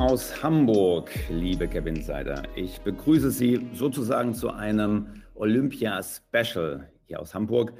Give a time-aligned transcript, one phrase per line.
[0.00, 2.42] aus Hamburg, liebe Kevin Insider.
[2.56, 7.74] Ich begrüße Sie sozusagen zu einem Olympia-Special hier aus Hamburg.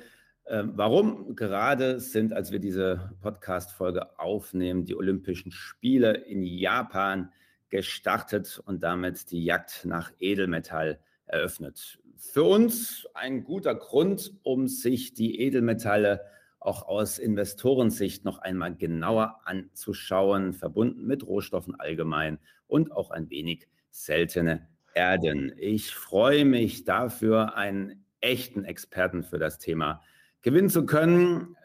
[0.46, 1.34] Ähm, warum?
[1.34, 7.32] Gerade sind, als wir diese Podcast-Folge aufnehmen, die Olympischen Spiele in Japan
[7.70, 11.98] gestartet und damit die Jagd nach Edelmetall eröffnet.
[12.18, 16.20] Für uns ein guter Grund, um sich die Edelmetalle
[16.60, 23.66] auch aus Investorensicht noch einmal genauer anzuschauen, verbunden mit Rohstoffen allgemein und auch ein wenig
[23.90, 25.52] seltene Erden.
[25.56, 30.02] Ich freue mich dafür, einen echten Experten für das Thema
[30.42, 31.56] gewinnen zu können.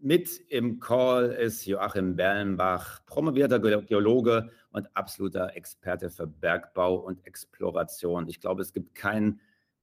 [0.00, 8.28] Mit im Call ist Joachim Berlenbach, promovierter Geologe und absoluter Experte für Bergbau und Exploration.
[8.28, 9.40] Ich glaube, es gibt keinen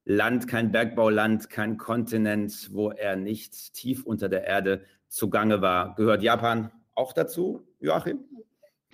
[0.10, 5.94] Land, kein Bergbauland, kein Kontinent, wo er nicht tief unter der Erde zugange war.
[5.94, 8.18] Gehört Japan auch dazu, Joachim?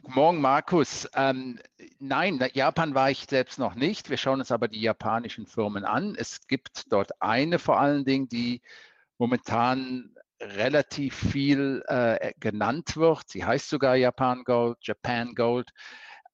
[0.02, 1.10] Guten Morgen, Markus.
[1.16, 1.58] Ähm,
[2.00, 4.10] nein, Japan war ich selbst noch nicht.
[4.10, 6.16] Wir schauen uns aber die japanischen Firmen an.
[6.18, 8.62] Es gibt dort eine vor allen Dingen, die
[9.18, 13.24] momentan relativ viel äh, genannt wird.
[13.30, 15.70] Sie heißt sogar Japan Gold, Japan Gold.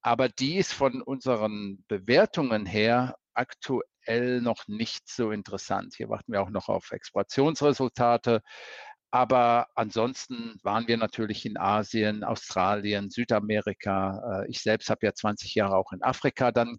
[0.00, 5.94] Aber die ist von unseren Bewertungen her aktuell aktuell noch nicht so interessant.
[5.96, 8.40] Hier warten wir auch noch auf Exploationsresultate.
[9.10, 14.42] Aber ansonsten waren wir natürlich in Asien, Australien, Südamerika.
[14.44, 16.78] Äh, ich selbst habe ja 20 Jahre auch in Afrika dann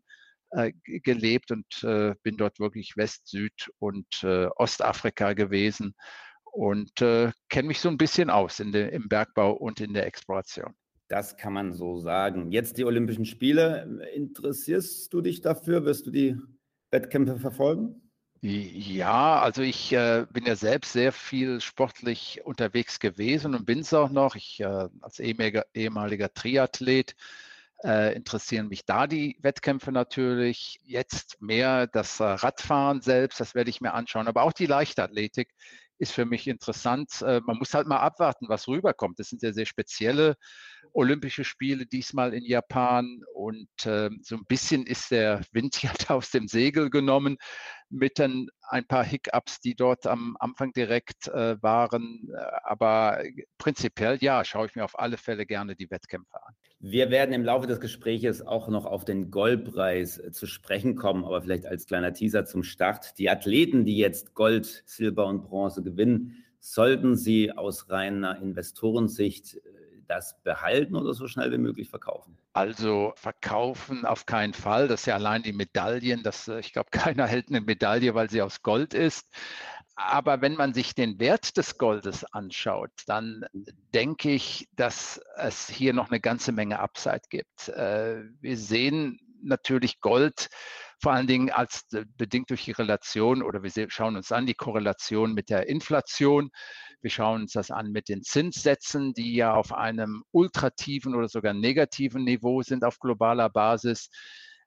[0.52, 5.96] äh, gelebt und äh, bin dort wirklich West, Süd und Ostafrika gewesen
[6.44, 10.74] und kenne mich so ein bisschen aus de, im Bergbau und in der Exploration.
[11.08, 12.52] Das kann man so sagen.
[12.52, 14.02] Jetzt die Olympischen Spiele.
[14.16, 15.86] Interessierst du dich dafür?
[15.86, 16.38] Wirst du die
[16.94, 18.00] Wettkämpfe verfolgen?
[18.42, 23.94] Ja, also ich äh, bin ja selbst sehr viel sportlich unterwegs gewesen und bin es
[23.94, 24.36] auch noch.
[24.36, 27.16] Ich äh, als ehemaliger, ehemaliger Triathlet
[27.84, 30.82] äh, interessieren mich da die Wettkämpfe natürlich.
[30.84, 35.54] Jetzt mehr das äh, Radfahren selbst, das werde ich mir anschauen, aber auch die Leichtathletik
[36.04, 37.22] ist für mich interessant.
[37.22, 39.18] Äh, man muss halt mal abwarten, was rüberkommt.
[39.20, 40.36] Das sind ja sehr spezielle
[40.92, 43.22] Olympische Spiele, diesmal in Japan.
[43.34, 47.38] Und äh, so ein bisschen ist der Wind ja aus dem Segel genommen
[47.90, 52.30] mit ein, ein paar Hiccups, die dort am Anfang direkt äh, waren.
[52.64, 53.24] Aber
[53.58, 56.54] prinzipiell, ja, schaue ich mir auf alle Fälle gerne die Wettkämpfe an.
[56.86, 61.42] Wir werden im Laufe des Gespräches auch noch auf den Goldpreis zu sprechen kommen, aber
[61.42, 63.18] vielleicht als kleiner Teaser zum Start.
[63.20, 69.60] Die Athleten, die jetzt Gold, Silber und Bronze gewinnen, sollten sie aus reiner Investorensicht äh,
[70.10, 72.38] das behalten oder so schnell wie möglich verkaufen?
[72.52, 74.90] Also verkaufen auf keinen Fall.
[74.90, 76.22] Das ist ja allein die Medaillen.
[76.22, 79.30] Das, äh, ich glaube, keiner hält eine Medaille, weil sie aus Gold ist.
[79.96, 83.46] Aber wenn man sich den Wert des Goldes anschaut, dann
[83.94, 87.70] denke ich, dass es hier noch eine ganze Menge Upside gibt.
[87.70, 90.50] Äh, wir sehen natürlich Gold
[91.04, 94.54] vor allen Dingen als äh, bedingt durch die Relation oder wir schauen uns an die
[94.54, 96.50] Korrelation mit der Inflation.
[97.02, 101.54] Wir schauen uns das an mit den Zinssätzen, die ja auf einem ultrativen oder sogar
[101.54, 104.10] negativen Niveau sind auf globaler Basis.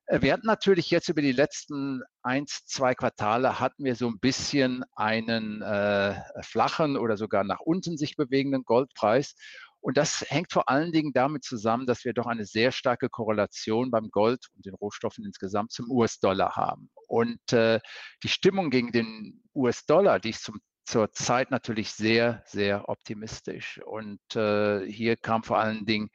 [0.06, 4.18] Äh, wir hatten natürlich jetzt über die letzten eins, zwei Quartale hatten wir so ein
[4.18, 9.34] bisschen einen äh, flachen oder sogar nach unten sich bewegenden Goldpreis.
[9.80, 13.90] Und das hängt vor allen Dingen damit zusammen, dass wir doch eine sehr starke Korrelation
[13.90, 16.90] beim Gold und den Rohstoffen insgesamt zum US-Dollar haben.
[17.06, 17.78] Und äh,
[18.24, 23.80] die Stimmung gegen den US-Dollar, die ist zum zur Zeit natürlich sehr, sehr optimistisch.
[23.84, 26.10] Und äh, hier kam vor allen Dingen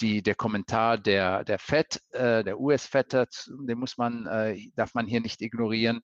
[0.00, 5.06] die, der Kommentar der, der FED, äh, der US-FED, den muss man, äh, darf man
[5.06, 6.02] hier nicht ignorieren,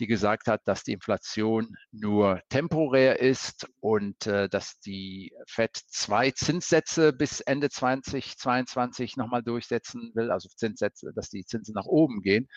[0.00, 6.30] die gesagt hat, dass die Inflation nur temporär ist und äh, dass die FED zwei
[6.30, 12.48] Zinssätze bis Ende 2022 nochmal durchsetzen will, also Zinssätze, dass die Zinsen nach oben gehen.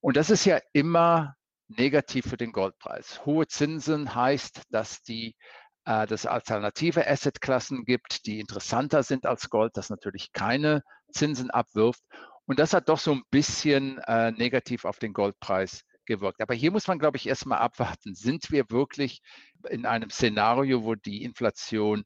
[0.00, 1.34] Und das ist ja immer
[1.68, 3.24] negativ für den Goldpreis.
[3.26, 5.34] Hohe Zinsen heißt, dass die
[5.86, 11.50] äh, dass es alternative Assetklassen gibt, die interessanter sind als Gold, das natürlich keine Zinsen
[11.50, 12.02] abwirft.
[12.44, 16.40] Und das hat doch so ein bisschen äh, negativ auf den Goldpreis gewirkt.
[16.40, 18.14] Aber hier muss man, glaube ich, erstmal abwarten.
[18.14, 19.20] Sind wir wirklich
[19.70, 22.04] in einem Szenario, wo die Inflation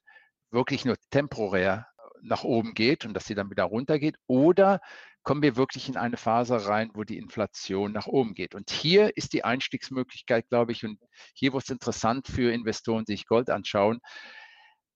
[0.51, 1.87] wirklich nur temporär
[2.23, 4.17] nach oben geht und dass sie dann wieder runtergeht?
[4.27, 4.81] Oder
[5.23, 8.55] kommen wir wirklich in eine Phase rein, wo die Inflation nach oben geht?
[8.55, 10.99] Und hier ist die Einstiegsmöglichkeit, glaube ich, und
[11.35, 14.01] hier wird es interessant für Investoren, die sich Gold anschauen.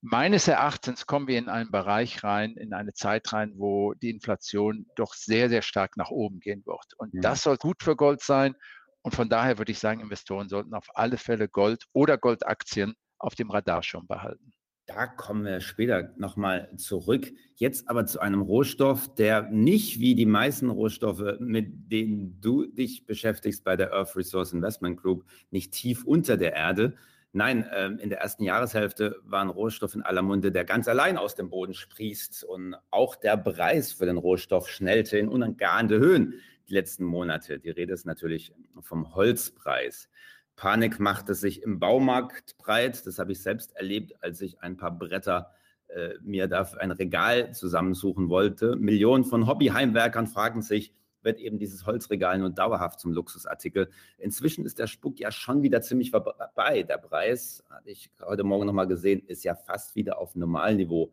[0.00, 4.86] Meines Erachtens kommen wir in einen Bereich rein, in eine Zeit rein, wo die Inflation
[4.96, 6.84] doch sehr, sehr stark nach oben gehen wird.
[6.98, 7.20] Und ja.
[7.20, 8.54] das soll gut für Gold sein.
[9.02, 13.34] Und von daher würde ich sagen, Investoren sollten auf alle Fälle Gold oder Goldaktien auf
[13.34, 14.52] dem Radar schon behalten.
[14.86, 17.32] Da kommen wir später nochmal zurück.
[17.54, 23.06] Jetzt aber zu einem Rohstoff, der nicht wie die meisten Rohstoffe, mit denen du dich
[23.06, 26.94] beschäftigst bei der Earth Resource Investment Group, nicht tief unter der Erde.
[27.32, 31.16] Nein, ähm, in der ersten Jahreshälfte war ein Rohstoff in aller Munde, der ganz allein
[31.16, 32.44] aus dem Boden sprießt.
[32.44, 36.34] Und auch der Preis für den Rohstoff schnellte in ungeahnte Höhen
[36.68, 37.58] die letzten Monate.
[37.58, 40.08] Die Rede ist natürlich vom Holzpreis.
[40.56, 43.06] Panik machte sich im Baumarkt breit.
[43.06, 45.50] Das habe ich selbst erlebt, als ich ein paar Bretter
[45.88, 48.76] äh, mir dafür ein Regal zusammensuchen wollte.
[48.76, 50.92] Millionen von Hobbyheimwerkern fragen sich,
[51.22, 53.88] wird eben dieses Holzregal nun dauerhaft zum Luxusartikel.
[54.18, 56.82] Inzwischen ist der Spuk ja schon wieder ziemlich vorbei.
[56.82, 61.12] Der Preis, hatte ich heute Morgen nochmal gesehen, ist ja fast wieder auf Normalniveau.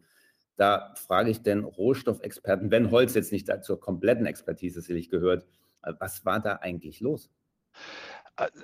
[0.58, 5.46] Da frage ich den Rohstoffexperten, wenn Holz jetzt nicht zur kompletten Expertise sicherlich gehört,
[5.82, 7.30] äh, was war da eigentlich los?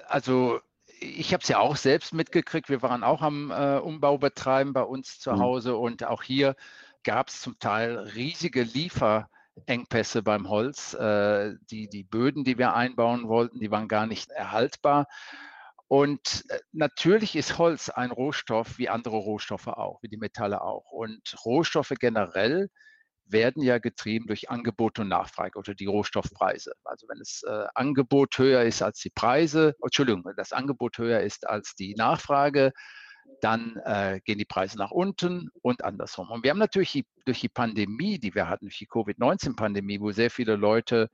[0.07, 0.59] Also
[0.99, 2.69] ich habe es ja auch selbst mitgekriegt.
[2.69, 5.39] Wir waren auch am äh, Umbau betreiben bei uns zu mhm.
[5.39, 6.55] Hause und auch hier
[7.03, 10.94] gab es zum Teil riesige Lieferengpässe beim Holz.
[10.94, 15.07] Äh, die, die Böden, die wir einbauen wollten, die waren gar nicht erhaltbar.
[15.88, 20.91] Und äh, natürlich ist Holz ein Rohstoff wie andere Rohstoffe auch, wie die Metalle auch.
[20.91, 22.69] Und Rohstoffe generell
[23.29, 26.74] werden ja getrieben durch Angebot und Nachfrage oder die Rohstoffpreise.
[26.83, 31.21] Also wenn das äh, Angebot höher ist als die Preise, Entschuldigung, wenn das Angebot höher
[31.21, 32.74] ist als die Nachfrage,
[33.41, 36.29] dann äh, gehen die Preise nach unten und andersrum.
[36.29, 40.12] Und wir haben natürlich die, durch die Pandemie, die wir hatten, durch die Covid-19-Pandemie, wo
[40.12, 41.09] sehr viele Leute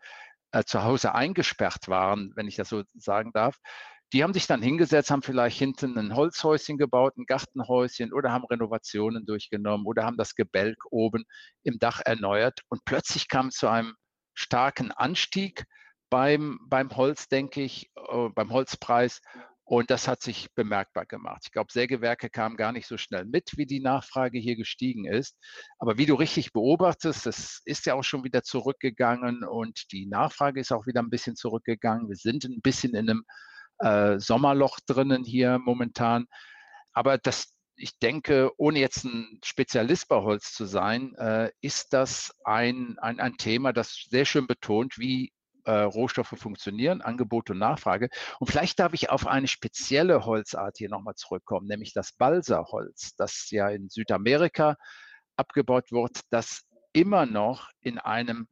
[0.51, 3.57] äh, zu Hause eingesperrt waren, wenn ich das so sagen darf,
[4.13, 8.45] die haben sich dann hingesetzt, haben vielleicht hinten ein Holzhäuschen gebaut, ein Gartenhäuschen oder haben
[8.45, 11.25] Renovationen durchgenommen oder haben das Gebälk oben
[11.63, 12.61] im Dach erneuert.
[12.69, 13.95] Und plötzlich kam es zu einem
[14.35, 15.65] starken Anstieg
[16.11, 19.19] beim, beim Holz, denke ich, äh, beim Holzpreis.
[19.65, 21.43] Und das hat sich bemerkbar gemacht.
[21.45, 25.35] Ich glaube, Sägewerke kamen gar nicht so schnell mit, wie die Nachfrage hier gestiegen ist.
[25.79, 30.59] Aber wie du richtig beobachtest, das ist ja auch schon wieder zurückgegangen und die Nachfrage
[30.59, 32.09] ist auch wieder ein bisschen zurückgegangen.
[32.09, 33.23] Wir sind ein bisschen in einem
[33.83, 36.25] äh, Sommerloch drinnen hier momentan.
[36.93, 42.33] Aber das, ich denke, ohne jetzt ein Spezialist bei Holz zu sein, äh, ist das
[42.45, 45.33] ein, ein, ein Thema, das sehr schön betont, wie
[45.65, 48.09] äh, Rohstoffe funktionieren, Angebot und Nachfrage.
[48.39, 53.49] Und vielleicht darf ich auf eine spezielle Holzart hier nochmal zurückkommen, nämlich das Balsaholz, das
[53.49, 54.75] ja in Südamerika
[55.35, 56.63] abgebaut wird, das
[56.93, 58.47] immer noch in einem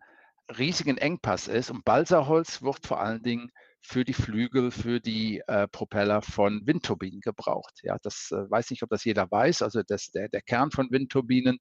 [0.57, 1.69] riesigen Engpass ist.
[1.69, 3.51] Und Balsaholz wird vor allen Dingen
[3.81, 7.79] für die Flügel, für die äh, Propeller von Windturbinen gebraucht.
[7.83, 9.61] Ja, das äh, weiß nicht, ob das jeder weiß.
[9.63, 11.57] Also das, der, der Kern von Windturbinen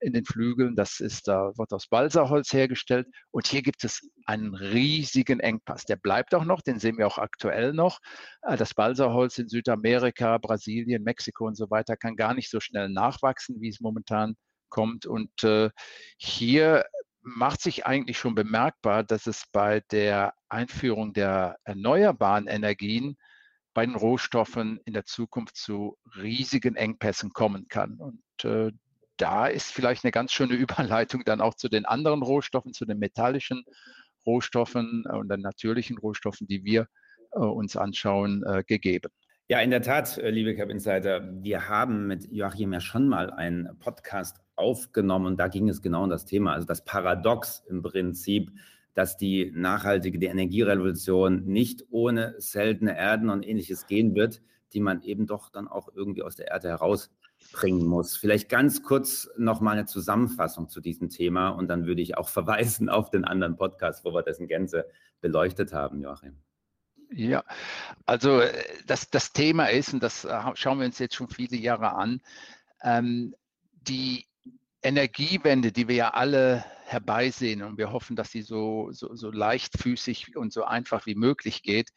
[0.00, 3.08] in den Flügeln, das ist, da wird aus Balsaholz hergestellt.
[3.30, 5.84] Und hier gibt es einen riesigen Engpass.
[5.84, 7.98] Der bleibt auch noch, den sehen wir auch aktuell noch.
[8.42, 12.88] Äh, das Balsaholz in Südamerika, Brasilien, Mexiko und so weiter kann gar nicht so schnell
[12.90, 14.36] nachwachsen, wie es momentan
[14.68, 15.06] kommt.
[15.06, 15.70] Und äh,
[16.18, 16.84] hier
[17.24, 23.16] macht sich eigentlich schon bemerkbar, dass es bei der Einführung der erneuerbaren Energien
[23.72, 27.98] bei den Rohstoffen in der Zukunft zu riesigen Engpässen kommen kann.
[27.98, 28.70] Und äh,
[29.16, 32.98] da ist vielleicht eine ganz schöne Überleitung dann auch zu den anderen Rohstoffen, zu den
[32.98, 33.64] metallischen
[34.26, 36.86] Rohstoffen und den natürlichen Rohstoffen, die wir
[37.32, 39.10] äh, uns anschauen, äh, gegeben.
[39.48, 43.30] Ja, in der Tat, äh, liebe Cap Insider, wir haben mit Joachim ja schon mal
[43.30, 47.82] einen Podcast aufgenommen und da ging es genau um das Thema, also das Paradox im
[47.82, 48.52] Prinzip,
[48.94, 54.40] dass die nachhaltige, die Energierevolution nicht ohne seltene Erden und ähnliches gehen wird,
[54.72, 58.16] die man eben doch dann auch irgendwie aus der Erde herausbringen muss.
[58.16, 62.88] Vielleicht ganz kurz nochmal eine Zusammenfassung zu diesem Thema und dann würde ich auch verweisen
[62.88, 64.86] auf den anderen Podcast, wo wir das in Gänze
[65.20, 66.36] beleuchtet haben, Joachim.
[67.10, 67.44] Ja,
[68.06, 68.52] also äh,
[68.86, 72.20] das, das Thema ist, und das äh, schauen wir uns jetzt schon viele Jahre an,
[72.82, 73.34] ähm,
[73.72, 74.26] die
[74.84, 80.36] Energiewende, die wir ja alle herbeisehen und wir hoffen, dass sie so, so, so leichtfüßig
[80.36, 81.90] und so einfach wie möglich geht,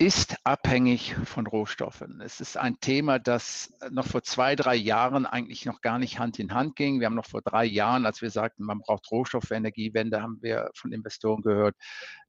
[0.00, 2.22] ist abhängig von Rohstoffen.
[2.22, 6.38] Es ist ein Thema, das noch vor zwei, drei Jahren eigentlich noch gar nicht Hand
[6.38, 7.00] in Hand ging.
[7.00, 10.38] Wir haben noch vor drei Jahren, als wir sagten, man braucht Rohstoffe für Energiewende, haben
[10.40, 11.76] wir von Investoren gehört,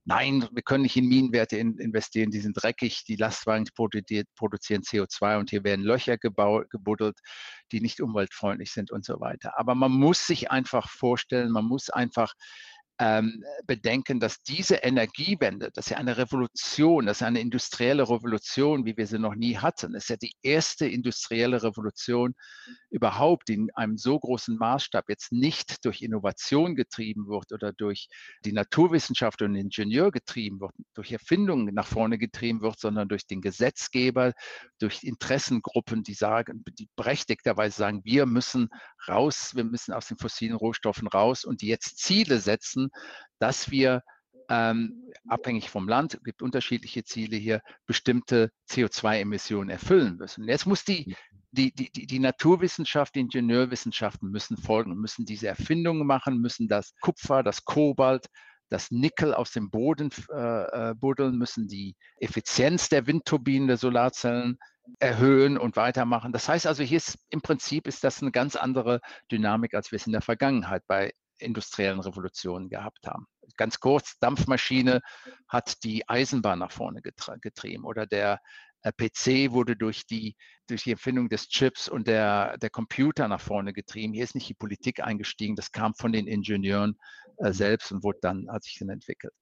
[0.05, 5.49] nein, wir können nicht in Minenwerte investieren, die sind dreckig, die Lastwagen produzieren CO2 und
[5.49, 7.19] hier werden Löcher gebuddelt,
[7.71, 9.57] die nicht umweltfreundlich sind und so weiter.
[9.59, 12.33] Aber man muss sich einfach vorstellen, man muss einfach
[13.01, 18.85] ähm, bedenken, dass diese Energiewende, das ist ja eine Revolution, das ist eine industrielle Revolution,
[18.85, 19.93] wie wir sie noch nie hatten.
[19.93, 22.35] Das ist ja die erste industrielle Revolution
[22.91, 28.07] überhaupt, die in einem so großen Maßstab jetzt nicht durch Innovation getrieben wird oder durch
[28.45, 33.41] die Naturwissenschaft und Ingenieur getrieben wird, durch Erfindungen nach vorne getrieben wird, sondern durch den
[33.41, 34.33] Gesetzgeber,
[34.77, 38.69] durch Interessengruppen, die sagen, die berechtigterweise sagen, wir müssen
[39.07, 42.89] raus, wir müssen aus den fossilen Rohstoffen raus und die jetzt Ziele setzen,
[43.39, 44.01] dass wir
[44.49, 50.47] ähm, abhängig vom Land, es gibt unterschiedliche Ziele hier, bestimmte CO2-Emissionen erfüllen müssen.
[50.47, 51.15] Jetzt muss die,
[51.51, 57.43] die, die, die Naturwissenschaft, die Ingenieurwissenschaften müssen folgen, müssen diese Erfindungen machen, müssen das Kupfer,
[57.43, 58.27] das Kobalt,
[58.67, 64.57] das Nickel aus dem Boden äh, äh buddeln, müssen die Effizienz der Windturbinen, der Solarzellen
[64.99, 66.31] erhöhen und weitermachen.
[66.31, 69.97] Das heißt also, hier ist im Prinzip ist das eine ganz andere Dynamik, als wir
[69.97, 73.25] es in der Vergangenheit bei industriellen Revolutionen gehabt haben.
[73.57, 75.01] Ganz kurz, Dampfmaschine
[75.47, 78.39] hat die Eisenbahn nach vorne getrieben oder der
[78.83, 80.35] äh, PC wurde durch die,
[80.67, 84.13] durch die Erfindung des Chips und der, der Computer nach vorne getrieben.
[84.13, 86.97] Hier ist nicht die Politik eingestiegen, das kam von den Ingenieuren.
[87.49, 89.33] Selbst und wurde dann, hat sich dann entwickelt.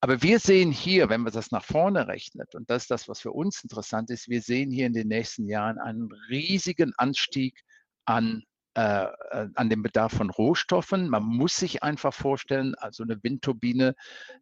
[0.00, 3.20] Aber wir sehen hier, wenn man das nach vorne rechnet, und das ist das, was
[3.20, 7.60] für uns interessant ist, wir sehen hier in den nächsten Jahren einen riesigen Anstieg
[8.04, 8.42] an
[8.78, 11.08] äh, äh, an dem Bedarf von Rohstoffen.
[11.08, 13.96] Man muss sich einfach vorstellen, also eine Windturbine,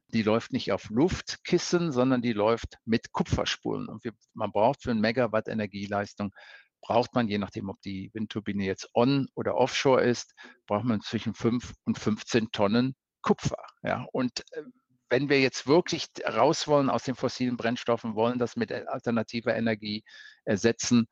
[0.08, 3.88] die läuft nicht auf Luftkissen, sondern die läuft mit Kupferspulen.
[3.88, 6.34] Und wir, man braucht für ein Megawatt Energieleistung
[6.80, 10.34] braucht man, je nachdem, ob die Windturbine jetzt on- oder offshore ist,
[10.66, 13.64] braucht man zwischen 5 und 15 Tonnen Kupfer.
[13.82, 14.62] Ja, und äh,
[15.08, 20.04] wenn wir jetzt wirklich raus wollen aus den fossilen Brennstoffen, wollen das mit alternativer Energie
[20.44, 21.08] ersetzen,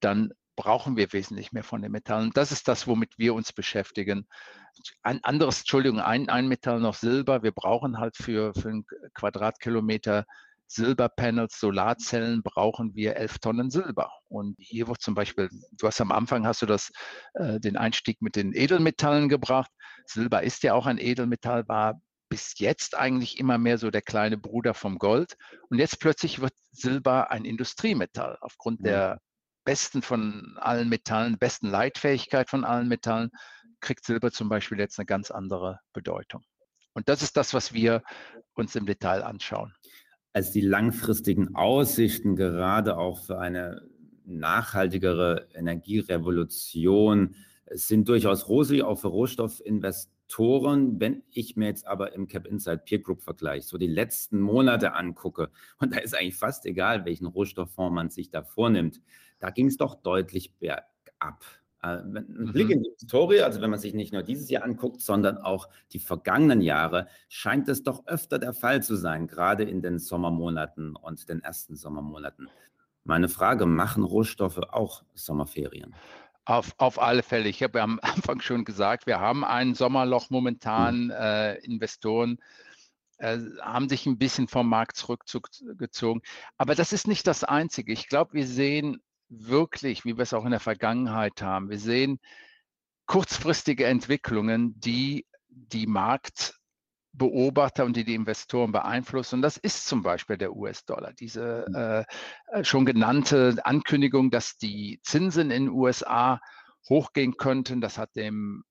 [0.00, 2.30] dann brauchen wir wesentlich mehr von den Metallen.
[2.34, 4.26] Das ist das, womit wir uns beschäftigen.
[5.02, 7.42] Ein anderes, Entschuldigung, ein, ein Metall noch Silber.
[7.42, 10.24] Wir brauchen halt für, für einen Quadratkilometer
[10.68, 14.10] Silberpanels, Solarzellen brauchen wir elf Tonnen Silber.
[14.28, 16.90] Und hier wird zum Beispiel, du hast am Anfang hast du das,
[17.34, 19.70] äh, den Einstieg mit den Edelmetallen gebracht.
[20.06, 24.36] Silber ist ja auch ein Edelmetall, war bis jetzt eigentlich immer mehr so der kleine
[24.36, 25.36] Bruder vom Gold.
[25.70, 29.20] Und jetzt plötzlich wird Silber ein Industriemetall aufgrund der
[29.64, 33.30] besten von allen Metallen, besten Leitfähigkeit von allen Metallen,
[33.80, 36.42] kriegt Silber zum Beispiel jetzt eine ganz andere Bedeutung.
[36.94, 38.02] Und das ist das, was wir
[38.54, 39.74] uns im Detail anschauen.
[40.36, 43.88] Als die langfristigen Aussichten gerade auch für eine
[44.26, 47.36] nachhaltigere Energierevolution
[47.70, 51.00] sind durchaus rosig, auch für Rohstoffinvestoren.
[51.00, 54.92] Wenn ich mir jetzt aber im Cap Insight Peer Group Vergleich so die letzten Monate
[54.92, 59.00] angucke, und da ist eigentlich fast egal, welchen Rohstofffonds man sich da vornimmt,
[59.38, 61.46] da ging es doch deutlich bergab.
[61.82, 62.72] Äh, ein Blick mhm.
[62.72, 65.98] in die Historie, also wenn man sich nicht nur dieses Jahr anguckt, sondern auch die
[65.98, 71.28] vergangenen Jahre, scheint es doch öfter der Fall zu sein, gerade in den Sommermonaten und
[71.28, 72.48] den ersten Sommermonaten.
[73.04, 75.94] Meine Frage, machen Rohstoffe auch Sommerferien?
[76.44, 77.48] Auf, auf alle Fälle.
[77.48, 81.06] Ich habe ja am Anfang schon gesagt, wir haben ein Sommerloch momentan.
[81.06, 81.10] Mhm.
[81.10, 82.38] Äh, Investoren
[83.18, 86.20] äh, haben sich ein bisschen vom Markt zurückgezogen.
[86.58, 87.92] Aber das ist nicht das Einzige.
[87.92, 91.70] Ich glaube, wir sehen wirklich, wie wir es auch in der Vergangenheit haben.
[91.70, 92.18] Wir sehen
[93.06, 99.36] kurzfristige Entwicklungen, die die Marktbeobachter und die die Investoren beeinflussen.
[99.36, 101.12] Und das ist zum Beispiel der US-Dollar.
[101.12, 101.74] Diese mhm.
[101.74, 102.04] äh,
[102.52, 106.40] äh, schon genannte Ankündigung, dass die Zinsen in den USA
[106.88, 108.64] hochgehen könnten, das hat dem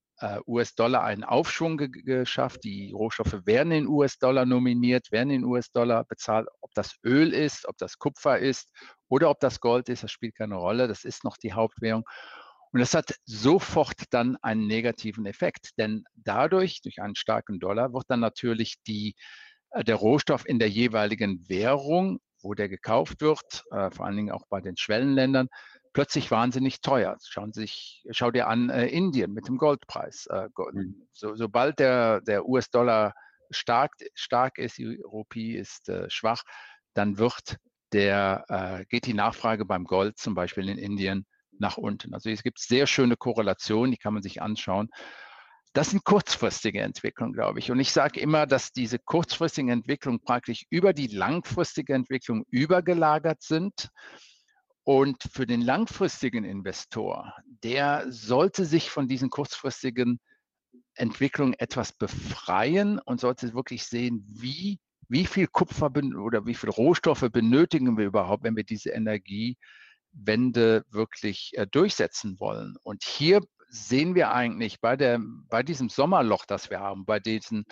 [0.47, 2.63] US-Dollar einen Aufschwung ge geschafft.
[2.63, 6.47] Die Rohstoffe werden in US-Dollar nominiert, werden in US-Dollar bezahlt.
[6.61, 8.71] Ob das Öl ist, ob das Kupfer ist
[9.07, 10.87] oder ob das Gold ist, das spielt keine Rolle.
[10.87, 12.03] Das ist noch die Hauptwährung.
[12.71, 18.03] Und das hat sofort dann einen negativen Effekt, denn dadurch, durch einen starken Dollar, wird
[18.09, 19.15] dann natürlich die,
[19.71, 24.31] äh, der Rohstoff in der jeweiligen Währung, wo der gekauft wird, äh, vor allen Dingen
[24.31, 25.47] auch bei den Schwellenländern,
[25.95, 27.17] plötzlich wahnsinnig teuer.
[27.23, 30.27] Schauen Sie sich, schau dir an äh, Indien mit dem Goldpreis.
[30.27, 31.07] Äh, mhm.
[31.13, 33.13] so, sobald der, der US-Dollar
[33.49, 36.43] stark, stark ist, die Rupie ist äh, schwach,
[36.93, 37.55] dann wird
[37.93, 41.25] der, äh, geht die Nachfrage beim Gold zum Beispiel in Indien
[41.59, 42.13] nach unten.
[42.13, 44.89] Also es gibt sehr schöne Korrelationen, die kann man sich anschauen.
[45.71, 47.71] Das sind kurzfristige Entwicklungen, glaube ich.
[47.71, 53.89] Und ich sage immer, dass diese kurzfristigen Entwicklungen praktisch über die langfristige Entwicklung übergelagert sind.
[54.85, 60.19] Und für den langfristigen Investor, der sollte sich von diesen kurzfristigen
[60.93, 67.27] Entwicklungen etwas befreien und sollte wirklich sehen, wie, wie viel Kupfer oder wie viel Rohstoffe
[67.31, 72.75] benötigen wir überhaupt, wenn wir diese Energiewende wirklich äh, durchsetzen wollen.
[72.83, 77.65] Und hier sehen wir eigentlich bei, der, bei diesem Sommerloch, das wir haben, bei diesen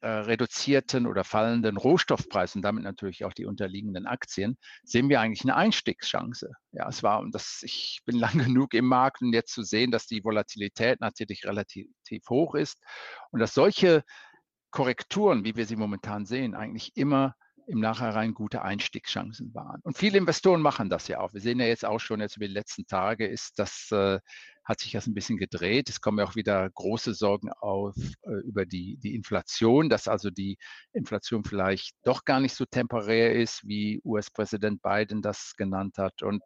[0.00, 5.56] äh, reduzierten oder fallenden Rohstoffpreisen, damit natürlich auch die unterliegenden Aktien, sehen wir eigentlich eine
[5.56, 6.50] Einstiegschance.
[6.72, 9.90] Ja, es war, und das, ich bin lang genug im Markt, um jetzt zu sehen,
[9.90, 11.88] dass die Volatilität natürlich relativ
[12.28, 12.78] hoch ist
[13.30, 14.02] und dass solche
[14.70, 17.34] Korrekturen, wie wir sie momentan sehen, eigentlich immer
[17.66, 19.80] im Nachhinein gute Einstiegschancen waren.
[19.82, 21.32] Und viele Investoren machen das ja auch.
[21.32, 24.20] Wir sehen ja jetzt auch schon jetzt über die letzten Tage, ist das, äh,
[24.66, 25.88] hat sich das ein bisschen gedreht.
[25.88, 30.28] Es kommen ja auch wieder große Sorgen auf äh, über die, die Inflation, dass also
[30.30, 30.58] die
[30.92, 36.22] Inflation vielleicht doch gar nicht so temporär ist, wie US-Präsident Biden das genannt hat.
[36.22, 36.42] Und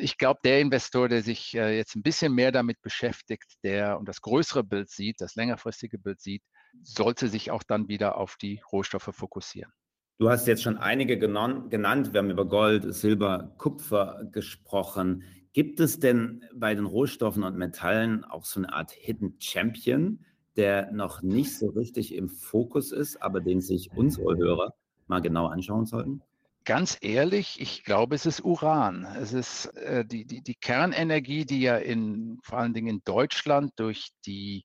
[0.00, 4.08] ich glaube, der Investor, der sich äh, jetzt ein bisschen mehr damit beschäftigt, der und
[4.08, 6.42] das größere Bild sieht, das längerfristige Bild sieht,
[6.82, 9.72] sollte sich auch dann wieder auf die Rohstoffe fokussieren.
[10.18, 11.72] Du hast jetzt schon einige genannt.
[12.12, 15.24] Wir haben über Gold, Silber, Kupfer gesprochen.
[15.52, 20.24] Gibt es denn bei den Rohstoffen und Metallen auch so eine Art Hidden Champion,
[20.56, 24.74] der noch nicht so richtig im Fokus ist, aber den sich unsere Hörer
[25.08, 26.22] mal genau anschauen sollten?
[26.64, 29.04] Ganz ehrlich, ich glaube, es ist Uran.
[29.18, 33.72] Es ist äh, die, die, die Kernenergie, die ja in, vor allen Dingen in Deutschland
[33.76, 34.64] durch die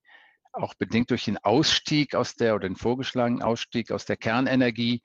[0.53, 5.01] auch bedingt durch den Ausstieg aus der oder den vorgeschlagenen Ausstieg aus der Kernenergie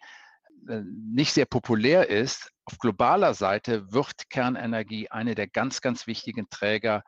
[0.69, 2.52] äh, nicht sehr populär ist.
[2.65, 7.03] Auf globaler Seite wird Kernenergie eine der ganz, ganz wichtigen Träger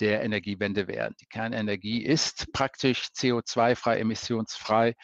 [0.00, 1.14] der Energiewende werden.
[1.20, 4.94] Die Kernenergie ist praktisch CO2-frei, emissionsfrei.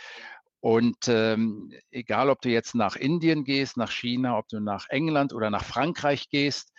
[0.61, 5.33] Und ähm, egal, ob du jetzt nach Indien gehst, nach China, ob du nach England
[5.33, 6.73] oder nach Frankreich gehst,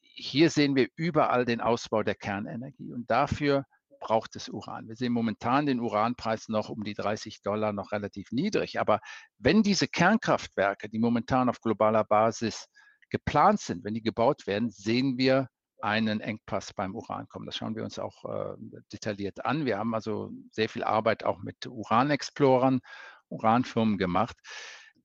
[0.00, 2.92] hier sehen wir überall den Ausbau der Kernenergie.
[2.92, 3.64] Und dafür
[4.00, 4.88] braucht es Uran.
[4.88, 8.80] Wir sehen momentan den Uranpreis noch um die 30 Dollar noch relativ niedrig.
[8.80, 9.00] Aber
[9.38, 12.68] wenn diese Kernkraftwerke, die momentan auf globaler Basis
[13.10, 15.48] geplant sind, wenn die gebaut werden, sehen wir
[15.80, 17.46] einen Engpass beim Uran kommen.
[17.46, 18.56] Das schauen wir uns auch äh,
[18.92, 19.66] detailliert an.
[19.66, 22.80] Wir haben also sehr viel Arbeit auch mit Uranexplorern,
[23.28, 24.36] Uranfirmen gemacht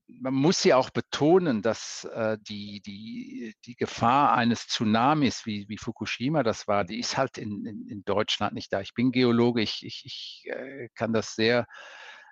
[0.08, 5.78] man muss ja auch betonen, dass äh, die, die, die Gefahr eines Tsunamis, wie, wie
[5.78, 8.80] Fukushima das war, die ist halt in, in, in Deutschland nicht da.
[8.80, 11.66] Ich bin Geologe, ich, ich, ich äh, kann das sehr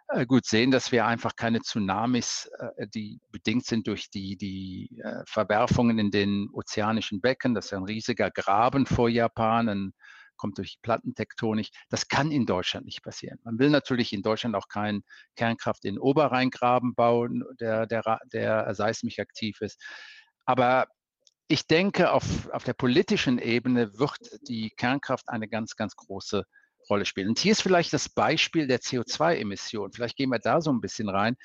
[0.09, 5.01] äh, gut sehen, dass wir einfach keine Tsunamis, äh, die bedingt sind durch die, die
[5.03, 7.55] äh, Verwerfungen in den ozeanischen Becken.
[7.55, 9.93] Das ist ein riesiger Graben vor Japan, ein
[10.41, 11.69] kommt durch Plattentektonik.
[11.91, 13.39] Das kann in Deutschland nicht passieren.
[13.45, 15.05] Man will natürlich in Deutschland auch keinen
[15.37, 19.83] Kernkraft in Oberrheingraben bauen, der, der, der seismisch aktiv ist.
[20.47, 20.87] Aber
[21.47, 26.45] ich denke, auf, auf der politischen Ebene wird die Kernkraft eine ganz, ganz große
[26.89, 27.29] Rolle spielen.
[27.29, 29.93] Und hier ist vielleicht das Beispiel der CO2-Emissionen.
[29.93, 31.37] Vielleicht gehen wir da so ein bisschen rein.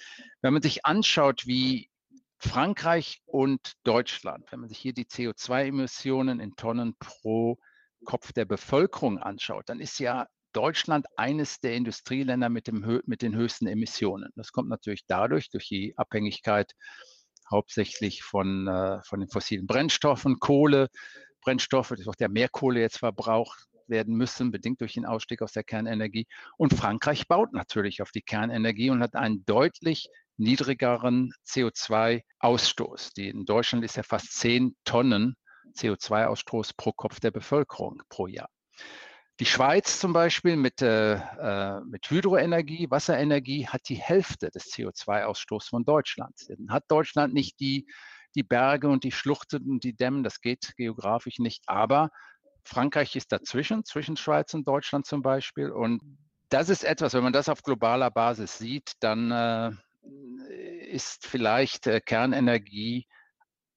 [0.41, 1.89] Wenn man sich anschaut, wie
[2.37, 7.57] Frankreich und Deutschland, wenn man sich hier die CO2-Emissionen in Tonnen pro
[8.05, 13.35] Kopf der Bevölkerung anschaut, dann ist ja Deutschland eines der Industrieländer mit, dem, mit den
[13.35, 14.31] höchsten Emissionen.
[14.35, 16.71] Das kommt natürlich dadurch, durch die Abhängigkeit
[17.51, 20.87] hauptsächlich von, äh, von den fossilen Brennstoffen, Kohle,
[21.41, 25.51] Brennstoffe, das wird ja mehr Kohle jetzt verbraucht werden müssen, bedingt durch den Ausstieg aus
[25.51, 26.25] der Kernenergie.
[26.57, 33.17] Und Frankreich baut natürlich auf die Kernenergie und hat einen deutlich niedrigeren CO2-Ausstoß.
[33.17, 35.35] in Deutschland ist ja fast 10 Tonnen
[35.77, 38.49] CO2-Ausstoß pro Kopf der Bevölkerung pro Jahr.
[39.41, 45.69] Die Schweiz zum Beispiel mit, äh, äh mit Hydroenergie, Wasserenergie hat die Hälfte des CO2-Ausstoßes
[45.69, 46.33] von Deutschland.
[46.47, 47.85] Dann hat Deutschland nicht die,
[48.35, 51.63] die Berge und die Schluchten und die Dämme, das geht geografisch nicht.
[51.67, 52.11] Aber
[52.63, 55.69] Frankreich ist dazwischen, zwischen Schweiz und Deutschland zum Beispiel.
[55.69, 56.01] Und
[56.49, 59.71] das ist etwas, wenn man das auf globaler Basis sieht, dann äh,
[60.89, 63.07] ist vielleicht äh, Kernenergie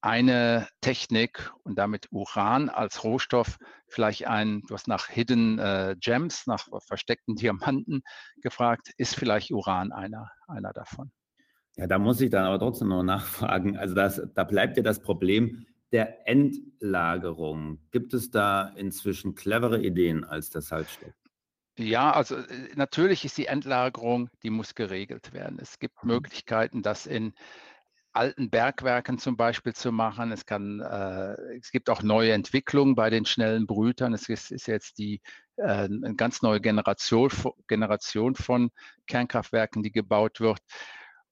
[0.00, 3.58] eine Technik und damit Uran als Rohstoff
[3.88, 8.02] vielleicht ein, du hast nach Hidden äh, Gems, nach versteckten Diamanten
[8.40, 11.10] gefragt, ist vielleicht Uran einer, einer davon?
[11.76, 13.76] Ja, da muss ich dann aber trotzdem noch nachfragen.
[13.76, 17.80] Also das, da bleibt ja das Problem der Endlagerung.
[17.90, 21.14] Gibt es da inzwischen clevere Ideen als der Salzstoff?
[21.78, 25.58] Ja, also äh, natürlich ist die Endlagerung, die muss geregelt werden.
[25.60, 26.10] Es gibt mhm.
[26.10, 27.32] Möglichkeiten, das in
[28.18, 30.32] alten Bergwerken zum Beispiel zu machen.
[30.32, 34.12] Es, kann, äh, es gibt auch neue Entwicklungen bei den schnellen Brütern.
[34.12, 35.22] Es ist, ist jetzt die
[35.56, 37.30] äh, eine ganz neue Generation,
[37.68, 38.70] Generation von
[39.06, 40.58] Kernkraftwerken, die gebaut wird.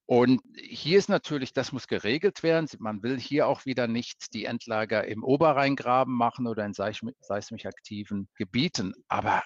[0.06, 2.68] Und hier ist natürlich, das muss geregelt werden.
[2.78, 8.28] Man will hier auch wieder nicht die Endlager im Oberrheingraben machen oder in seismisch aktiven
[8.36, 8.94] Gebieten.
[9.08, 9.42] Aber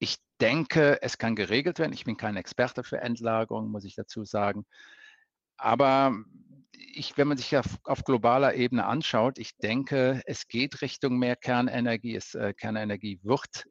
[0.00, 1.92] ich denke, es kann geregelt werden.
[1.92, 4.66] Ich bin kein Experte für Endlagerung, muss ich dazu sagen.
[5.56, 6.16] Aber
[6.94, 11.36] ich, wenn man sich auf, auf, globaler Ebene anschaut, ich denke, es geht Richtung mehr
[11.36, 12.16] Kernenergie.
[12.16, 13.64] Es, äh, Kernenergie wird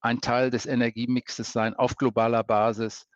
[0.00, 3.06] ein Teil des Energiemixes sein auf globaler Basis.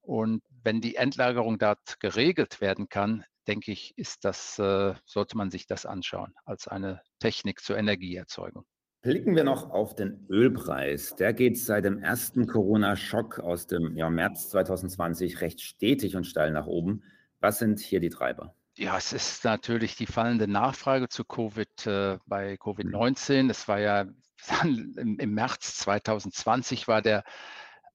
[0.00, 5.50] Und wenn die Endlagerung dort geregelt werden kann, denke ich, ist das, äh, sollte man
[5.50, 8.64] sich das anschauen als eine Technik zur Energieerzeugung.
[9.02, 11.16] Blicken wir noch auf den Ölpreis.
[11.16, 16.52] Der geht seit dem ersten Corona-Schock aus dem ja, März 2020 recht stetig und steil
[16.52, 17.02] nach oben.
[17.40, 18.54] Was sind hier die Treiber?
[18.76, 23.48] Ja, es ist natürlich die fallende Nachfrage zu Covid äh, bei Covid-19.
[23.48, 24.06] Das war ja
[24.64, 27.22] im, im, März 2020 war der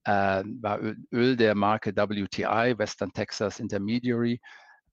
[0.04, 0.78] äh, war
[1.12, 4.40] Öl der Marke WTI, Western Texas Intermediary,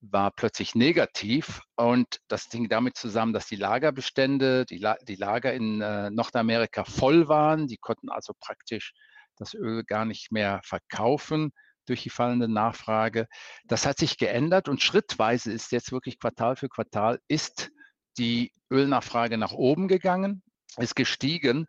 [0.02, 5.54] war plötzlich negativ und das hing damit zusammen, dass die Lagerbestände, die, La die Lager
[5.54, 7.68] in äh, Nordamerika voll waren.
[7.68, 8.94] Die konnten also praktisch
[9.38, 11.52] das Öl gar nicht mehr verkaufen
[11.86, 13.28] durch die fallende Nachfrage.
[13.66, 17.72] Das hat sich geändert und schrittweise ist jetzt wirklich Quartal für Quartal ist
[18.18, 20.42] die Ölnachfrage nach oben gegangen,
[20.78, 21.68] ist gestiegen.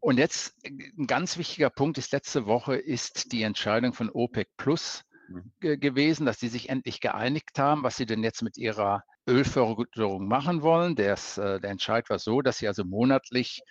[0.00, 5.04] Und jetzt ein ganz wichtiger Punkt ist letzte Woche ist die Entscheidung von OPEC Plus
[5.32, 5.52] Mhm.
[5.80, 10.62] gewesen, dass sie sich endlich geeinigt haben, was sie denn jetzt mit ihrer Ölförderung machen
[10.62, 10.96] wollen.
[10.96, 13.62] Des, äh, der Entscheid war so, dass sie also monatlich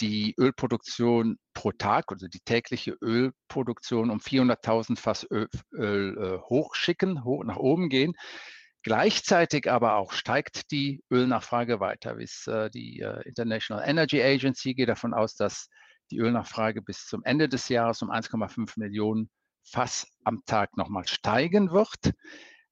[0.00, 7.24] die Ölproduktion pro Tag, also die tägliche Ölproduktion um 400.000 Fass Öl, Öl äh, hochschicken,
[7.24, 8.14] hoch nach oben gehen.
[8.82, 12.16] Gleichzeitig aber auch steigt die Ölnachfrage weiter.
[12.18, 15.68] Äh, die äh, International Energy Agency geht davon aus, dass
[16.10, 19.30] die Ölnachfrage bis zum Ende des Jahres um 1,5 Millionen
[19.64, 22.12] Fass am Tag nochmal steigen wird.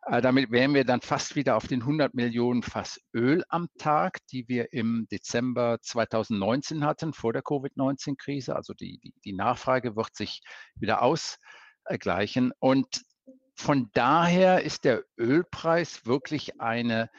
[0.08, 4.18] Äh, damit wären wir dann fast wieder auf den 100 Millionen Fass Öl am Tag,
[4.30, 8.54] die wir im Dezember 2019 hatten, vor der Covid-19-Krise.
[8.54, 10.42] Also die, die, die, Nachfrage wird sich
[10.76, 12.52] wieder ausgleichen.
[12.60, 13.02] Und
[13.56, 17.10] von daher ist der Ölpreis wirklich eine,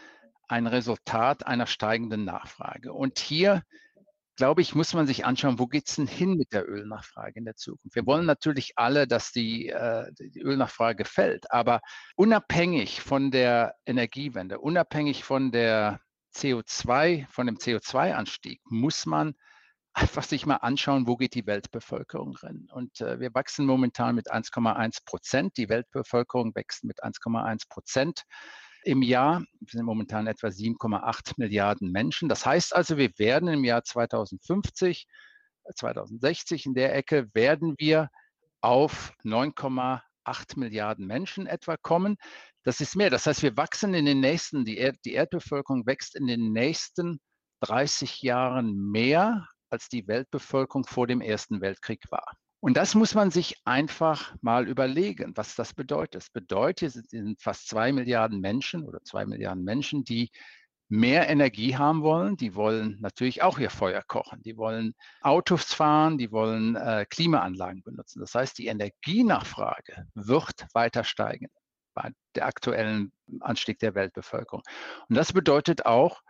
[0.48, 2.94] ein Resultat einer steigenden Nachfrage.
[2.94, 3.64] Und hier
[4.38, 7.46] glaube ich, muss man sich anschauen, wo geht es denn hin mit der Ölnachfrage in
[7.46, 7.96] der Zukunft.
[7.96, 11.82] Wir wollen natürlich alle, dass die, äh, die Ölnachfrage fällt, aber
[12.16, 16.00] unabhängig von der Energiewende, unabhängig von der
[16.36, 19.34] CO2, von dem CO2-Anstieg, muss man
[19.94, 22.70] einfach sich mal anschauen, wo geht die Weltbevölkerung hin.
[22.72, 25.58] Und äh, wir wachsen momentan mit 1,1 Prozent.
[25.58, 28.24] Die Weltbevölkerung wächst mit 1,1 Prozent
[28.84, 29.40] im Jahr.
[29.60, 32.30] Wir sind momentan etwa 7,8 Milliarden Menschen.
[32.30, 35.08] Das heißt also, wir werden im Jahr 2050,
[35.76, 38.10] 2060 in der Ecke, werden wir
[38.62, 42.18] auf 9,8 Milliarden Menschen etwa kommen.
[42.64, 43.10] Das ist mehr.
[43.10, 47.20] Das heißt, wir wachsen in den nächsten, die, Erd, die Erdbevölkerung wächst in den nächsten
[47.62, 52.34] 30 Jahren mehr, als die Weltbevölkerung vor dem Ersten Weltkrieg war.
[52.68, 56.24] Und das muss man sich einfach mal überlegen, was das bedeutet.
[56.24, 60.32] Es bedeutet, es sind fast zwei Milliarden Menschen oder zwei Milliarden Menschen, die
[60.90, 62.36] mehr Energie haben wollen.
[62.36, 64.42] Die wollen natürlich auch ihr Feuer kochen.
[64.42, 68.20] Die wollen Autos fahren, die wollen äh, Klimaanlagen benutzen.
[68.20, 71.48] Das heißt, die Energienachfrage wird weiter steigen
[71.94, 74.64] bei der aktuellen Anstieg der Weltbevölkerung.
[75.08, 76.22] Und das bedeutet auch,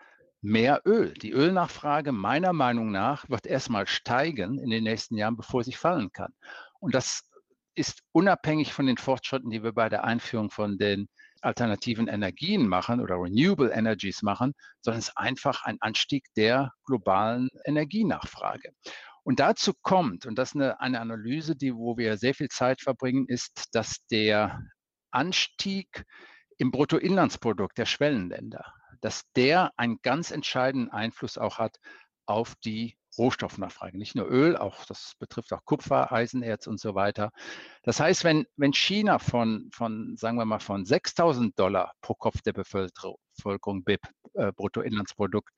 [0.47, 1.13] mehr Öl.
[1.13, 6.12] Die Ölnachfrage meiner Meinung nach wird erstmal steigen in den nächsten Jahren, bevor sie fallen
[6.13, 6.33] kann.
[6.79, 7.29] Und das
[7.75, 11.10] ist unabhängig von den Fortschritten, die wir bei der Einführung von den
[11.41, 17.49] alternativen Energien machen oder Renewable Energies machen, sondern es ist einfach ein Anstieg der globalen
[17.65, 18.71] Energienachfrage.
[19.23, 22.81] Und dazu kommt, und das ist eine, eine Analyse, die, wo wir sehr viel Zeit
[22.81, 24.62] verbringen, ist, dass der
[25.12, 26.05] Anstieg
[26.57, 31.77] im Bruttoinlandsprodukt der Schwellenländer, dass der einen ganz entscheidenden Einfluss auch hat
[32.25, 33.97] auf die Rohstoffnachfrage.
[33.97, 37.31] Nicht nur Öl, auch das betrifft auch Kupfer, Eisenerz und so weiter.
[37.83, 42.41] Das heißt, wenn, wenn China von, von, sagen wir mal, von 6.000 Dollar pro Kopf
[42.41, 44.01] der Bevölkerung, BIP,
[44.33, 45.49] äh, Bruttoinlandsprodukt,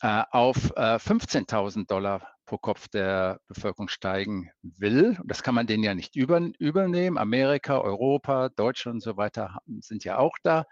[0.00, 5.66] äh, auf äh, 15.000 Dollar pro Kopf der Bevölkerung steigen will, und das kann man
[5.66, 10.64] denen ja nicht über, übernehmen, Amerika, Europa, Deutschland und so weiter sind ja auch da,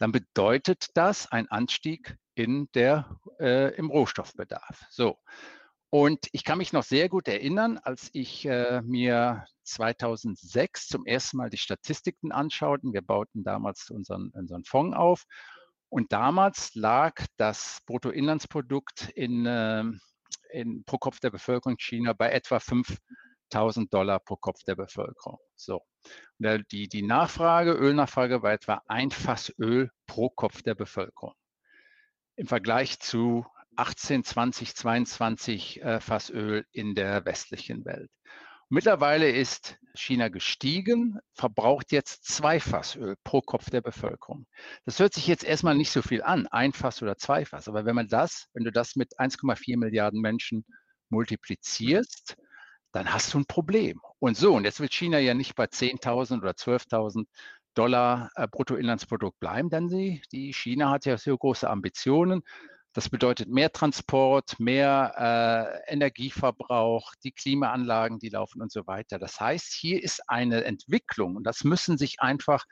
[0.00, 4.86] dann bedeutet das ein Anstieg in der, äh, im Rohstoffbedarf.
[4.88, 5.18] So.
[5.90, 11.36] Und ich kann mich noch sehr gut erinnern, als ich äh, mir 2006 zum ersten
[11.36, 12.94] Mal die Statistiken anschauten.
[12.94, 15.24] Wir bauten damals unseren, unseren Fonds auf.
[15.90, 19.84] Und damals lag das Bruttoinlandsprodukt in, äh,
[20.52, 22.58] in, pro Kopf der Bevölkerung China bei etwa
[23.50, 25.38] 5000 Dollar pro Kopf der Bevölkerung.
[25.56, 25.82] So.
[26.38, 31.34] Die, die Nachfrage, Ölnachfrage war etwa ein Fass Öl pro Kopf der Bevölkerung.
[32.36, 33.44] Im Vergleich zu
[33.76, 38.10] 18, 20, 22 äh, Fass Öl in der westlichen Welt.
[38.72, 44.46] Mittlerweile ist China gestiegen, verbraucht jetzt zwei Fass Öl pro Kopf der Bevölkerung.
[44.84, 47.68] Das hört sich jetzt erstmal nicht so viel an, ein Fass oder zwei Fass.
[47.68, 50.64] Aber wenn man das, wenn du das mit 1,4 Milliarden Menschen
[51.08, 52.36] multiplizierst,
[52.92, 54.00] dann hast du ein Problem.
[54.18, 57.26] Und so, und jetzt will China ja nicht bei 10.000 oder 12.000
[57.74, 62.42] Dollar äh, Bruttoinlandsprodukt bleiben, denn sie, die China hat ja so große Ambitionen.
[62.92, 69.20] Das bedeutet mehr Transport, mehr äh, Energieverbrauch, die Klimaanlagen, die laufen und so weiter.
[69.20, 72.64] Das heißt, hier ist eine Entwicklung und das müssen sich einfach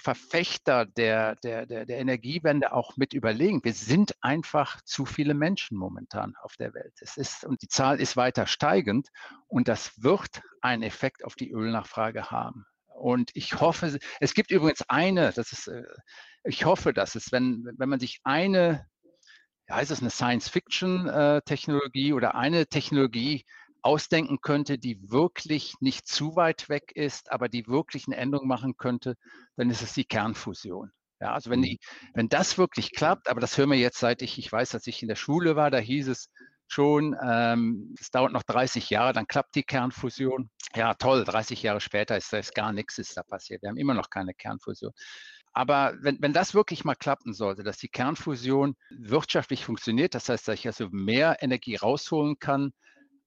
[0.00, 3.64] Verfechter der, der, der, der Energiewende auch mit überlegen.
[3.64, 6.94] Wir sind einfach zu viele Menschen momentan auf der Welt.
[7.00, 9.08] Es ist, und die Zahl ist weiter steigend
[9.46, 12.64] und das wird einen Effekt auf die Ölnachfrage haben.
[12.86, 15.84] Und ich hoffe, es gibt übrigens eine, das ist, äh,
[16.44, 18.86] ich hoffe, dass es, wenn, wenn man sich eine,
[19.68, 23.44] ja, ist es eine Science-Fiction-Technologie oder eine Technologie
[23.88, 28.76] ausdenken könnte, die wirklich nicht zu weit weg ist, aber die wirklich eine Änderung machen
[28.76, 29.16] könnte,
[29.56, 30.92] dann ist es die Kernfusion.
[31.20, 31.64] Ja, also wenn, mhm.
[31.64, 31.80] die,
[32.12, 35.00] wenn das wirklich klappt, aber das hören wir jetzt, seit ich, ich weiß, als ich
[35.00, 36.28] in der Schule war, da hieß es,
[36.70, 40.50] schon, ähm, es dauert noch 30 Jahre, dann klappt die Kernfusion.
[40.74, 43.62] Ja, toll, 30 Jahre später ist, ist gar nichts ist da passiert.
[43.62, 44.92] Wir haben immer noch keine Kernfusion.
[45.54, 50.46] Aber wenn, wenn das wirklich mal klappen sollte, dass die Kernfusion wirtschaftlich funktioniert, das heißt,
[50.46, 52.72] dass ich also mehr Energie rausholen kann,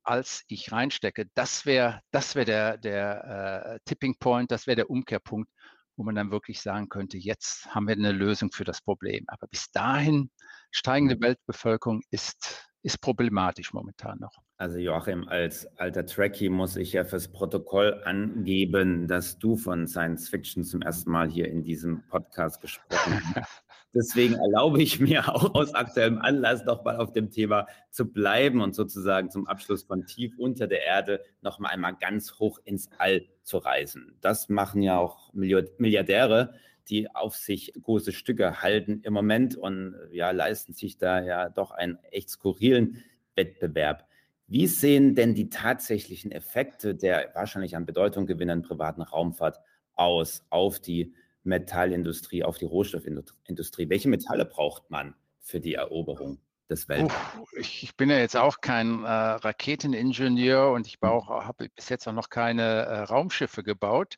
[0.04, 4.90] als ich reinstecke, das wäre das wär der, der äh, Tipping Point, das wäre der
[4.90, 5.50] Umkehrpunkt,
[5.96, 9.26] wo man dann wirklich sagen könnte, jetzt haben wir eine Lösung für das Problem.
[9.28, 10.32] Aber bis dahin,
[10.72, 11.22] steigende mhm.
[11.22, 14.34] Weltbevölkerung ist ist problematisch momentan noch.
[14.58, 20.30] Also Joachim, als alter Trekkie muss ich ja fürs Protokoll angeben, dass du von Science
[20.30, 23.64] Fiction zum ersten Mal hier in diesem Podcast gesprochen hast.
[23.94, 28.74] Deswegen erlaube ich mir auch aus aktuellem Anlass nochmal auf dem Thema zu bleiben und
[28.74, 33.58] sozusagen zum Abschluss von tief unter der Erde nochmal einmal ganz hoch ins All zu
[33.58, 34.18] reisen.
[34.22, 36.54] Das machen ja auch Milliardäre
[36.90, 41.72] die auf sich große Stücke halten im Moment und ja, leisten sich da ja doch
[41.72, 43.04] einen echt skurrilen
[43.36, 44.08] Wettbewerb.
[44.48, 49.60] Wie sehen denn die tatsächlichen Effekte der wahrscheinlich an Bedeutung gewinnenden privaten Raumfahrt
[49.96, 53.90] aus auf die Metallindustrie, auf die Rohstoffindustrie?
[53.90, 56.40] Welche Metalle braucht man für die Eroberung?
[56.72, 57.50] des Weltraums?
[57.58, 62.14] Ich, ich, bin ja jetzt auch kein äh, Raketeningenieur und ich habe bis jetzt auch
[62.14, 64.16] noch keine äh, Raumschiffe gebaut.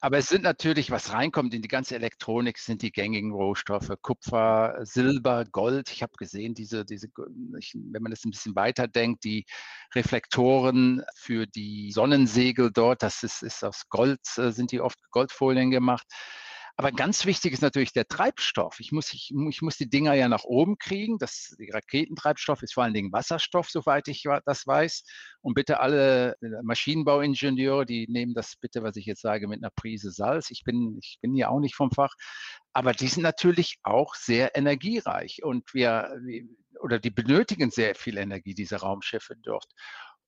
[0.00, 4.78] Aber es sind natürlich, was reinkommt in die ganze Elektronik, sind die gängigen Rohstoffe, Kupfer,
[4.82, 5.90] Silber, Gold.
[5.90, 7.08] Ich habe gesehen, diese, diese,
[7.58, 9.46] ich, wenn man das ein bisschen weiterdenkt, die
[9.94, 15.70] Reflektoren für die Sonnensegel dort, das ist, ist aus Gold, äh, sind die oft Goldfolien
[15.70, 16.06] gemacht.
[16.76, 18.80] Aber ganz wichtig ist natürlich der Treibstoff.
[18.80, 21.18] Ich muss, ich, ich muss die Dinger ja nach oben kriegen.
[21.18, 25.04] Das, Raketentreibstoff ist vor allen Dingen Wasserstoff, soweit ich das weiß.
[25.40, 29.70] Und bitte alle äh, Maschinenbauingenieure, die nehmen das bitte, was ich jetzt sage, mit einer
[29.70, 30.50] Prise Salz.
[30.50, 32.14] Ich bin, ich bin ja auch nicht vom Fach.
[32.72, 35.44] Aber die sind natürlich auch sehr energiereich.
[35.44, 36.10] Und wir,
[36.80, 39.70] oder die benötigen sehr viel Energie, diese Raumschiffe dort.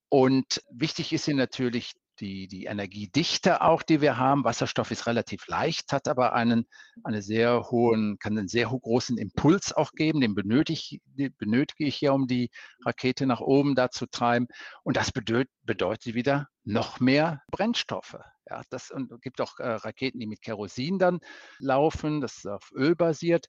[0.09, 4.44] Und wichtig ist hier natürlich die, die Energiedichte auch, die wir haben.
[4.44, 6.66] Wasserstoff ist relativ leicht, hat aber einen,
[7.05, 10.20] einen sehr hohen, kann einen sehr großen Impuls auch geben.
[10.20, 10.98] Den benötige,
[11.38, 12.50] benötige ich ja, um die
[12.85, 14.48] Rakete nach oben da zu treiben.
[14.83, 18.18] Und das bedeutet, bedeutet wieder noch mehr Brennstoffe.
[18.48, 21.20] Ja, das und gibt auch äh, Raketen, die mit Kerosin dann
[21.59, 23.46] laufen, das ist auf Öl basiert.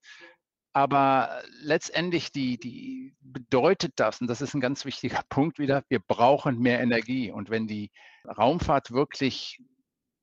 [0.74, 6.00] Aber letztendlich die, die bedeutet das, und das ist ein ganz wichtiger Punkt wieder, wir
[6.00, 7.32] brauchen mehr Energie.
[7.32, 7.92] Und wenn die
[8.26, 9.60] Raumfahrt wirklich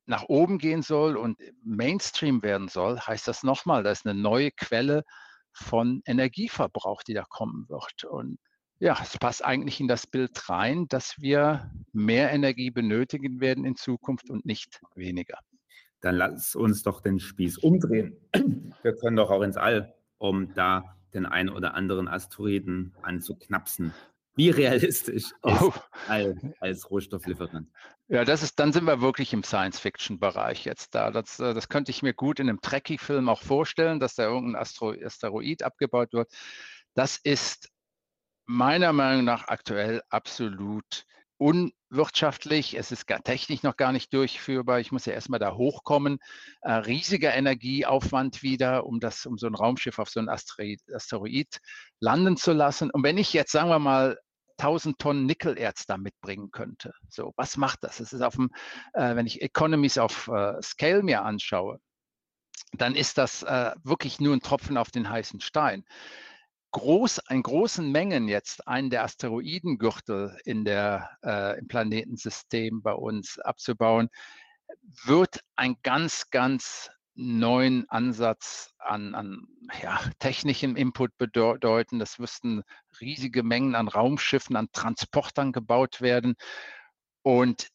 [0.07, 4.51] nach oben gehen soll und Mainstream werden soll, heißt das nochmal, da ist eine neue
[4.51, 5.05] Quelle
[5.53, 8.05] von Energieverbrauch, die da kommen wird.
[8.05, 8.39] Und
[8.81, 13.77] ja, es passt eigentlich in das Bild rein, dass wir mehr Energie benötigen werden in
[13.77, 15.39] Zukunft und nicht weniger.
[16.01, 18.17] Dann lass uns doch den Spieß umdrehen.
[18.83, 23.95] Wir können doch auch ins All um da den einen oder anderen Asteroiden anzuknapsen.
[24.37, 25.73] Wie realistisch ist oh.
[26.09, 27.69] als, als Rohstofflieferant?
[28.09, 31.11] Ja, das ist, dann sind wir wirklich im Science-Fiction-Bereich jetzt da.
[31.11, 34.61] Das, äh, das könnte ich mir gut in einem Trekkie-Film auch vorstellen, dass da irgendein
[34.61, 36.33] Astro Asteroid abgebaut wird.
[36.95, 37.71] Das ist
[38.47, 41.07] meiner Meinung nach aktuell absolut
[41.95, 44.81] unwirtschaftlich, es ist gar technisch noch gar nicht durchführbar.
[44.81, 46.19] Ich muss ja erstmal da hochkommen.
[46.63, 51.61] Äh, riesiger Energieaufwand wieder, um das, um so ein Raumschiff auf so ein Asteroid, Asteroid
[52.01, 52.91] landen zu lassen.
[52.91, 54.19] Und wenn ich jetzt, sagen wir mal,
[54.59, 56.93] 1000 Tonnen Nickelerz da mitbringen könnte.
[57.09, 58.01] So, was macht das?
[58.01, 58.51] Es ist auf dem,
[58.93, 61.79] äh, wenn ich Economies auf äh, Scale mir anschaue,
[62.73, 65.85] dann ist das äh, wirklich nur ein Tropfen auf den heißen Stein
[66.75, 73.39] groß, in großen Mengen jetzt einen der Asteroidengürtel in der, äh, im Planetensystem bei uns
[73.39, 74.09] abzubauen,
[75.05, 79.47] wird ein ganz, ganz neuen Ansatz an, an
[79.83, 82.01] ja, technischem Input bedeuten.
[82.01, 82.65] Das müssten
[83.01, 86.35] riesige Mengen an Raumschiffen, an Transportern gebaut werden.
[87.23, 87.69] Und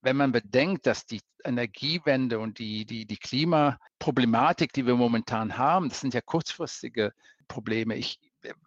[0.00, 5.88] wenn man bedenkt, dass die Energiewende und die, die, die Klimaproblematik, die wir momentan haben,
[5.88, 7.12] das sind ja kurzfristige
[7.48, 7.96] Probleme.
[7.96, 8.20] Ich,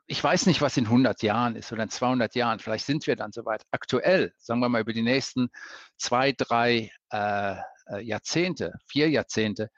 [0.06, 2.60] ich weiß nicht, was in 100 Jahren ist oder in 200 Jahren.
[2.60, 3.64] Vielleicht sind wir dann soweit.
[3.72, 5.50] Aktuell, sagen wir mal über die nächsten
[5.98, 7.56] zwei, drei äh,
[7.88, 9.70] äh Jahrzehnte, vier Jahrzehnte,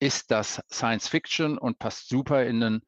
[0.00, 2.82] ist das Science Fiction und passt super in einen,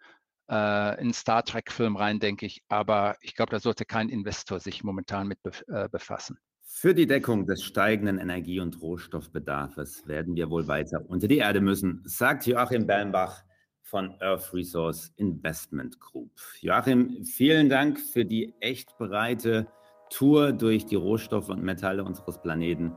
[0.51, 2.63] äh, in Star Trek-Film rein, denke ich.
[2.69, 6.39] Aber ich glaube, da sollte kein Investor sich momentan mit äh, befassen.
[6.67, 11.61] Für die Deckung des steigenden Energie- und Rohstoffbedarfs werden wir wohl weiter unter die Erde
[11.61, 13.45] müssen, sagt Joachim Bernbach
[13.85, 16.31] von Earth Resource Investment Group.
[16.61, 19.67] Joachim, vielen Dank für die echt breite
[20.11, 22.93] Tour durch die Rohstoffe und Metalle unseres Planeten.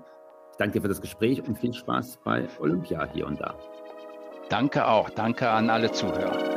[0.51, 3.57] Ich danke dir für das Gespräch und viel Spaß bei Olympia hier und da.
[4.49, 5.09] Danke auch.
[5.09, 6.56] Danke an alle Zuhörer.